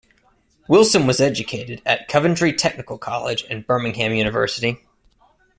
Wilson 0.67 1.05
was 1.05 1.21
educated 1.21 1.79
at 1.85 2.07
Coventry 2.07 2.51
Technical 2.53 2.97
College 2.97 3.45
and 3.51 3.67
Birmingham 3.67 4.13
University. 4.15 4.79